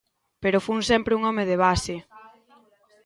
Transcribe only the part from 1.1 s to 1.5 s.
un home